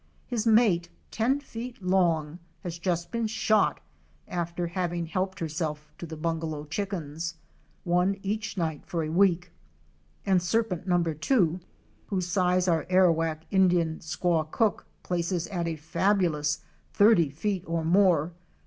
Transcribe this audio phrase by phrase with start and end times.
[0.25, 3.79] His mate, ten feet long, has just been shot
[4.27, 7.35] after having helped herself to the bungalow chickens—
[7.83, 9.51] one each night for a week,
[10.25, 11.59] and serpent number two
[12.07, 16.61] (whose size our Arrawak Indian squaw cook places at a fabulous
[16.91, 18.33] thirty feet or more!)